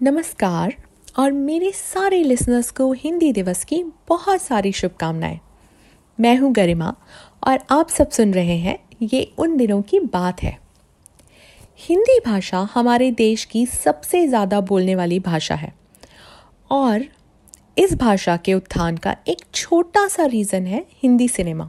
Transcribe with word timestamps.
नमस्कार, 0.00 0.74
और 1.18 1.32
मेरे 1.32 1.70
सारे 1.72 2.22
लिसनर्स 2.22 2.70
को 2.70 2.90
हिंदी 2.92 3.32
दिवस 3.32 3.64
की 3.64 3.82
बहुत 4.08 4.42
सारी 4.42 4.70
शुभकामनाएँ। 4.72 5.38
मैं 6.18 6.36
हूँ 6.36 6.52
गरिमा, 6.52 6.92
और 7.46 7.58
आप 7.70 7.88
सब 7.88 8.10
सुन 8.10 8.34
रहे 8.34 8.56
हैं, 8.56 8.78
ये 9.02 9.32
उन 9.38 9.56
दिनों 9.56 9.80
की 9.82 10.00
बात 10.02 10.42
है। 10.42 10.56
हिंदी 11.78 12.18
भाषा 12.26 12.58
हमारे 12.74 13.10
देश 13.12 13.44
की 13.44 13.64
सबसे 13.66 14.26
ज़्यादा 14.26 14.60
बोलने 14.60 14.94
वाली 14.94 15.20
भाषा 15.20 15.54
है, 15.54 15.72
और 16.70 17.04
इस 17.78 17.94
भाषा 17.94 18.36
के 18.36 18.54
उत्थान 18.54 18.96
का 18.96 19.16
एक 19.28 19.44
छोटा 19.54 20.08
सा 20.08 20.26
रीज़न 20.26 20.66
है 20.66 20.86
हिंदी 21.02 21.28
सिनेमा 21.28 21.68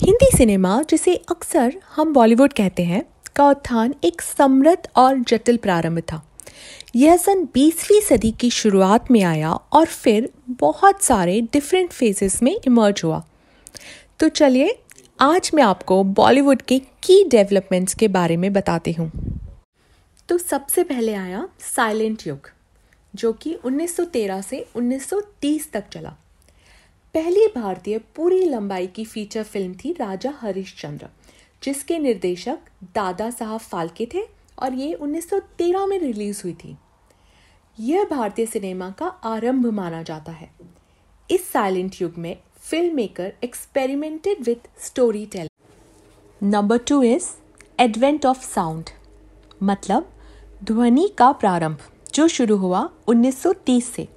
हिंदी 0.00 0.36
सिनेमा 0.36 0.80
जिसे 0.82 1.16
अक्सर 1.30 1.80
हम 1.96 2.12
बॉलीवुड 2.12 2.52
कहते 2.52 2.84
हैं, 2.84 3.04
का 3.36 3.50
उत्थान 3.50 3.94
एक 4.04 4.22
समृद्ध 4.22 4.88
और 4.96 5.18
जटिल 5.18 5.56
प्रारंभ 5.56 6.00
था। 6.02 6.24
यह 6.96 7.16
सन 7.16 7.44
20वीं 7.54 8.00
सदी 8.00 8.30
की 8.30 8.50
शुरुआत 8.50 9.10
में 9.10 9.22
आया 9.22 9.52
और 9.52 9.86
फिर 9.86 10.28
बहुत 10.50 11.02
सारे 11.02 11.40
डिफरेंट 11.40 11.92
फेजेस 11.92 12.42
में 12.42 12.56
इमर्ज 12.66 13.02
हुआ। 13.04 13.24
तो 14.20 14.28
चलिए, 14.28 14.78
आज 15.20 15.50
मैं 15.54 15.62
आपको 15.62 16.02
बॉलीवुड 16.04 16.62
के 16.62 16.78
की 16.78 17.24
डेवलपमेंट्स 17.24 17.94
के 17.94 18.08
बारे 18.08 18.36
में 18.36 18.52
बताती 18.52 18.92
हूँ। 18.92 19.10
तो 20.28 20.38
सबसे 20.38 20.82
पहले 20.84 21.14
आया 21.14 21.48
साइलेंट 21.76 22.26
युग 22.26 22.50
जो 23.14 23.32
कि 23.32 23.54
1913 23.64 24.40
से 24.40 24.66
1930 24.76 25.70
तक 25.72 25.84
चला। 25.92 26.16
पहली 27.14 27.46
भारतीय 27.56 27.98
पूरी 27.98 28.44
लंबाई 28.44 28.86
की 28.86 29.04
फीचर 29.04 29.42
फ़िल्म 29.42 29.74
थी 29.74 29.92
राजा 29.92 30.32
हरिश्चंद्र, 30.40 31.06
जिसके 31.62 31.98
निर्देशक 31.98 32.58
दादा 32.94 33.30
साहब 33.30 33.60
फाल्के 33.60 34.08
थे 34.14 34.22
और 34.58 34.74
ये 34.74 34.92
1913 34.94 35.86
में 35.86 35.98
रिलीज़ 35.98 36.42
हुई 36.44 36.52
थी। 36.54 36.76
यह 37.78 38.04
भारतीय 38.04 38.46
सिनेमा 38.46 38.90
का 38.90 39.06
आरंभ 39.06 39.66
माना 39.66 40.02
जाता 40.02 40.32
है। 40.32 40.50
इस 41.30 41.50
साइलेंट 41.52 41.96
युग 42.00 42.14
में 42.18 42.36
film 42.60 42.94
maker 42.94 43.32
experimented 43.44 44.42
with 44.42 44.68
story 44.78 45.26
tell 45.26 45.48
number 46.42 46.78
two 46.78 47.02
is 47.02 47.28
advent 47.80 48.26
of 48.26 48.44
sound 48.44 48.90
मतलब 49.62 50.10
ध्वनि 50.64 51.08
का 51.18 51.30
प्रारंभ, 51.32 51.78
जो 52.14 52.28
शुरू 52.28 52.56
हुआ 52.56 52.88
1930 53.08 53.84
से 53.84 54.08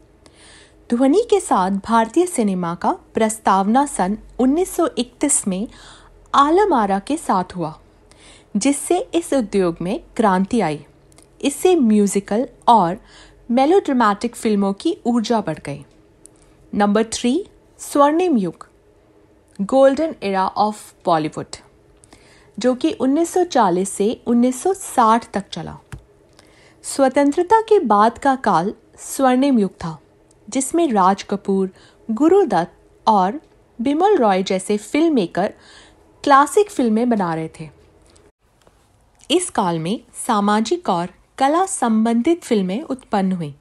ध्वनि 0.90 1.22
के 1.30 1.40
साथ 1.40 1.72
भारतीय 1.86 2.26
सिनेमा 2.26 2.74
का 2.76 2.92
प्रस्तावना 3.14 3.86
सन 3.86 4.18
1931 4.40 5.48
में 5.48 5.68
आलम 6.34 6.74
आरा 6.74 7.00
के 7.00 7.18
साथ 7.18 7.56
हुआ। 7.56 7.78
जिससे 8.56 8.98
इस 9.14 9.34
उद्योग 9.34 9.78
में 9.82 10.00
क्रांति 10.16 10.60
आई। 10.60 10.86
इससे 11.42 11.76
म्यूजिकल 11.76 12.48
और 12.68 12.98
मेलोड्रामेटिक 13.52 14.36
फ़िल्मों 14.36 14.74
की 14.74 14.98
ऊर्जा 15.06 15.42
बढ़ 15.42 15.60
गई। 15.60 15.86
नंबर 16.74 17.04
थ्री 17.04 17.46
स्वर्णिम 17.80 18.38
युग 18.38 18.68
गोल्डन 19.60 20.16
एरा 20.24 20.48
ऑफ़ 20.48 20.94
बॉलीवुड 21.06 21.56
जो 22.58 22.76
कि 22.76 22.92
1940 22.92 23.90
से 23.90 24.22
1960 24.28 25.32
तक 25.34 25.50
चला। 25.52 25.78
स्वतंत्रता 26.84 27.62
के 27.62 27.80
बाद 27.80 28.18
का 28.18 28.36
काल 28.36 28.74
स्वर्णिम 28.98 29.60
युग 29.60 29.72
था, 29.74 29.98
जिसमें 30.50 30.88
राज 30.92 31.24
कपूर 31.24 31.70
गुरुदत्त 32.12 32.74
और 33.08 33.40
बिमल 33.80 34.18
रॉय 34.18 34.44
जैसे 34.44 34.78
फ़िल्म 34.78 35.14
मेकर 35.14 35.54
क्लासिक 36.24 36.72
फ़िल्में 36.72 37.10
बना 37.10 37.34
रहे 37.36 37.50
थे। 37.60 37.81
इस 39.32 39.50
काल 39.50 39.80
में 39.80 40.00
सामाजिक 40.28 40.90
और 40.90 41.10
कला 41.38 41.66
संबंधित 41.66 42.44
फ़िल्में 42.44 42.82
उत्पन्न 42.82 43.32
हुई। 43.32 43.56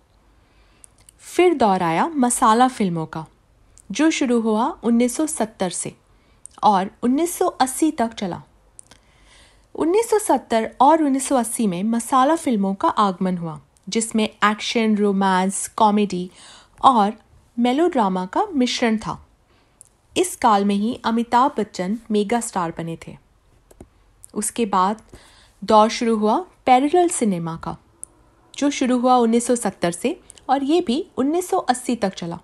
फिर 1.19 1.55
दौर 1.55 1.83
आया 1.83 2.09
मसाला 2.09 2.69
फ़िल्मों 2.69 3.07
का, 3.07 3.27
जो 3.91 4.11
शुरू 4.11 4.41
हुआ 4.41 4.79
1970 4.83 5.71
से 5.71 5.95
और 6.63 6.91
1980 7.03 7.91
तक 7.93 8.15
चला। 8.15 8.43
1970 9.75 10.71
और 10.81 11.03
1980 11.03 11.67
में 11.67 11.83
मसाला 11.83 12.37
फ़िल्मों 12.37 12.75
का 12.75 12.89
आगमन 12.89 13.39
हुआ, 13.39 13.61
जिसमें 13.89 14.25
एक्शन, 14.25 14.97
रोमांस, 14.97 15.69
कॉमेडी 15.69 16.31
और 16.85 17.13
मेलोड्रामा 17.59 18.27
का 18.27 18.47
मिश्रण 18.55 18.99
था। 18.99 19.27
इस 20.17 20.37
काल 20.37 20.65
में 20.65 20.75
ही 20.75 21.01
अमिताभ 21.05 21.55
बच्चन 21.59 21.99
मेगा 22.11 22.41
स्टार 22.41 22.75
बने 22.79 22.99
थे। 23.09 23.17
उसके 24.35 24.67
बाद 24.67 25.03
दौर 25.63 25.89
शुरू 25.89 26.17
हुआ 26.17 26.39
पैरेलल 26.67 27.09
सिनेमा 27.09 27.57
का, 27.57 27.77
जो 28.59 28.71
शुरू 28.71 28.99
हुआ 28.99 29.17
1970 29.17 29.93
से 29.93 30.21
और 30.49 30.63
ये 30.65 30.81
भी 30.81 31.07
1980 31.19 31.97
तक 31.97 32.15
चला। 32.15 32.39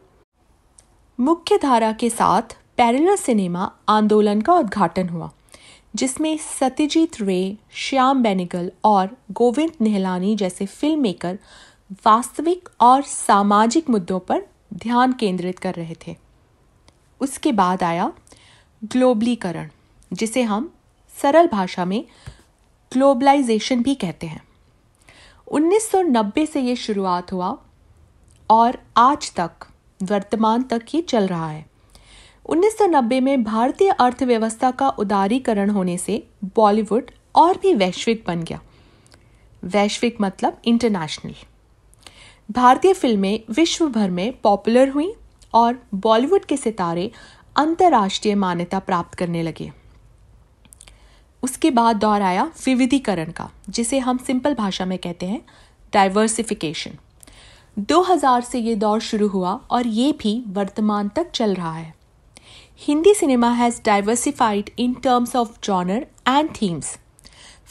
मुख्य 1.21 1.59
धारा 1.59 1.93
के 1.93 2.10
साथ 2.10 2.56
पैरेलल 2.77 3.16
सिनेमा 3.16 3.71
आंदोलन 3.88 4.41
का 4.41 4.54
उद्घाटन 4.54 5.09
हुआ, 5.09 5.31
जिसमें 5.94 6.37
सत्यजीत 6.38 7.21
रे, 7.21 7.56
श्याम 7.72 8.22
बेनिगल 8.22 8.71
और 8.84 9.16
गोविंद 9.33 9.72
निहलानी 9.81 10.37
जैसे 10.37 10.66
फ़िल्म 10.66 11.00
मेकर 11.00 11.38
वास्तविक 12.06 12.69
और 12.81 13.03
सामाजिक 13.03 13.91
मुद्दों 13.91 14.21
पर 14.21 14.47
ध्यान 14.75 15.12
केंद्रित 15.12 15.59
कर 15.59 15.75
रहे 15.75 15.97
थे। 16.06 16.16
उसके 17.21 17.53
बाद 17.53 17.83
आया 17.83 18.12
ग्लोबलीकरण, 18.84 19.71
जिसे 20.12 20.43
हम 20.43 20.72
सरल 21.22 21.47
भाषा 21.47 21.84
में 21.84 22.04
ग्लोबलाइजेशन 22.93 23.83
भी 23.83 23.95
कहते 23.95 24.27
हैं। 24.27 24.43
1990 25.49 26.47
से 26.47 26.61
ये 26.61 26.77
शुरुआत 26.77 27.33
हुआ 27.33 27.59
और 28.51 28.79
आज 28.97 29.33
तक, 29.35 29.51
वर्तमान 30.03 30.63
तक 30.63 30.83
ये 30.95 31.01
चल 31.01 31.27
रहा 31.27 31.51
है। 31.51 31.67
1990 32.47 33.21
में 33.21 33.45
भारतीय 33.45 33.91
अर्थव्यवस्था 33.91 34.71
का 34.71 34.89
उदारीकरण 34.89 35.71
होने 35.71 35.99
से 35.99 36.29
बॉलीवुड 36.45 37.11
और 37.35 37.59
भी 37.59 37.75
वैश्विक 37.75 38.25
बन 38.27 38.43
गया। 38.43 38.61
वैश्विक 39.65 40.17
मतलब 40.21 40.61
इंटरनेशनल 40.65 41.35
भारतीय 42.51 42.93
फ़िल्में 42.93 43.41
विश्व 43.51 43.89
भर 43.89 44.11
में 44.11 44.41
पॉपुलर 44.41 44.89
हुई 44.89 45.15
और 45.55 45.83
बॉलीवुड 45.95 46.45
के 46.45 46.57
सितारे 46.57 47.11
अंतर्राष्ट्रीय 47.57 48.35
मान्यता 48.35 48.79
प्राप्त 48.79 49.15
करने 49.15 49.43
लगे। 49.43 49.73
उसके 51.47 51.71
बाद 51.71 51.97
दौर 51.97 52.23
आया 52.23 52.45
विविधीकरण 52.65 53.31
का, 53.31 53.49
जिसे 53.69 53.99
हम 53.99 54.19
सिंपल 54.27 54.55
भाषा 54.55 54.84
में 54.84 54.99
कहते 54.99 55.27
हैं 55.27 55.41
डाइवर्सिफिकेशन 55.93 56.99
2000 57.87 58.43
से 58.43 58.59
ये 58.59 58.75
दौर 58.77 59.01
शुरू 59.01 59.29
हुआ 59.29 59.53
और 59.71 59.87
ये 59.87 60.12
भी 60.12 60.43
वर्तमान 60.49 61.09
तक 61.17 61.31
चल 61.31 61.55
रहा 61.55 61.73
है। 61.73 61.95
Hindi 62.81 63.15
cinema 63.15 63.51
has 63.53 63.81
diversified 63.84 64.71
in 64.79 64.95
terms 65.05 65.37
of 65.37 65.59
genre 65.65 66.07
and 66.29 66.51
themes 66.61 66.97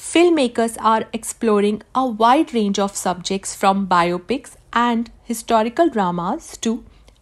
film 0.04 0.34
makers 0.36 0.78
are 0.84 1.06
exploring 1.16 1.80
a 1.96 2.06
wide 2.22 2.54
range 2.54 2.80
of 2.80 2.96
subjects 2.98 3.56
from 3.58 3.86
biopics 3.88 4.58
and 4.78 5.10
historical 5.30 5.90
dramas 5.90 6.60
to 6.64 6.80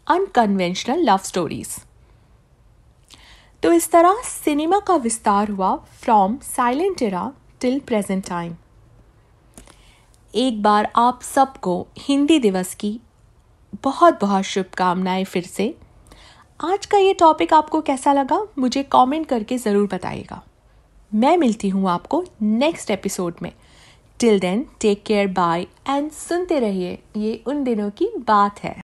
unconventional 0.07 1.03
love 1.09 1.19
stories 1.23 1.77
तो 3.63 3.71
इस 3.73 3.89
तरह 3.91 4.21
सिनेमा 4.23 4.79
का 4.79 4.95
विस्तार 4.95 5.49
हुआ 5.49 5.75
from 6.01 6.37
silent 6.43 7.01
era 7.01 7.31
till 7.61 7.79
present 7.79 8.25
time. 8.27 8.55
एक 10.33 10.61
बार 10.63 10.91
आप 10.95 11.21
सबको 11.21 11.75
हिंदी 11.97 12.39
दिवस 12.39 12.73
की 12.75 12.99
बहुत 13.83 14.19
बहुत 14.21 14.43
शुभकामनाएँ 14.43 15.23
फिर 15.23 15.43
से। 15.43 15.73
आज 16.59 16.85
का 16.85 16.97
ये 16.97 17.13
टॉपिक 17.13 17.53
आपको 17.53 17.81
कैसा 17.81 18.13
लगा, 18.13 18.41
मुझे 18.57 18.83
कमेंट 18.83 19.27
करके 19.27 19.57
ज़रूर 19.57 19.87
बताइएगा। 19.87 20.41
मैं 21.11 21.35
मिलती 21.37 21.69
हूँ 21.69 21.89
आपको 21.89 22.23
नेक्स्ट 22.41 22.91
एपिसोड 22.91 23.35
में। 23.41 23.51
Till 24.19 24.39
then 24.39 24.65
take 24.81 25.03
care 25.03 25.27
bye 25.27 25.67
and 25.89 26.11
सुनते 26.11 26.59
रहिए। 26.59 26.97
ये 27.17 27.43
उन 27.47 27.63
दिनों 27.63 27.89
की 27.89 28.11
बात 28.27 28.63
है। 28.63 28.75